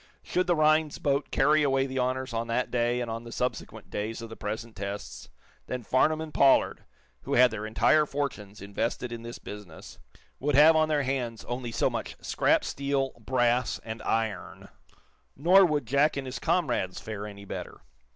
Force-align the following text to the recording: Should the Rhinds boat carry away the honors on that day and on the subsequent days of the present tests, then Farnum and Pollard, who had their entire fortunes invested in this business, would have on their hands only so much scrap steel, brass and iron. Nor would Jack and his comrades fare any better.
Should 0.23 0.47
the 0.47 0.55
Rhinds 0.55 0.97
boat 0.97 1.29
carry 1.29 1.61
away 1.61 1.85
the 1.85 1.99
honors 1.99 2.33
on 2.33 2.47
that 2.47 2.71
day 2.71 3.01
and 3.01 3.11
on 3.11 3.23
the 3.23 3.31
subsequent 3.31 3.91
days 3.91 4.19
of 4.23 4.29
the 4.29 4.35
present 4.35 4.75
tests, 4.75 5.29
then 5.67 5.83
Farnum 5.83 6.19
and 6.21 6.33
Pollard, 6.33 6.85
who 7.21 7.35
had 7.35 7.51
their 7.51 7.67
entire 7.67 8.07
fortunes 8.07 8.63
invested 8.63 9.11
in 9.11 9.21
this 9.21 9.37
business, 9.37 9.99
would 10.39 10.55
have 10.55 10.75
on 10.75 10.89
their 10.89 11.03
hands 11.03 11.45
only 11.45 11.71
so 11.71 11.87
much 11.87 12.15
scrap 12.19 12.63
steel, 12.63 13.11
brass 13.19 13.79
and 13.85 14.01
iron. 14.01 14.69
Nor 15.35 15.67
would 15.67 15.85
Jack 15.85 16.17
and 16.17 16.25
his 16.25 16.39
comrades 16.39 16.99
fare 16.99 17.27
any 17.27 17.45
better. 17.45 17.81